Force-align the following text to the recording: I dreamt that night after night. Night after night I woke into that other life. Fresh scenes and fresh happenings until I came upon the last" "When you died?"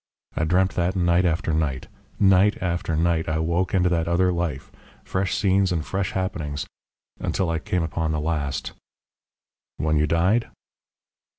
I 0.35 0.45
dreamt 0.45 0.71
that 0.73 0.95
night 0.95 1.25
after 1.25 1.53
night. 1.53 1.85
Night 2.19 2.57
after 2.59 2.95
night 2.95 3.29
I 3.29 3.37
woke 3.37 3.75
into 3.75 3.87
that 3.89 4.07
other 4.07 4.31
life. 4.33 4.71
Fresh 5.03 5.35
scenes 5.37 5.71
and 5.71 5.85
fresh 5.85 6.13
happenings 6.13 6.65
until 7.19 7.51
I 7.51 7.59
came 7.59 7.83
upon 7.83 8.11
the 8.11 8.19
last" 8.19 8.71
"When 9.77 9.97
you 9.97 10.07
died?" 10.07 10.49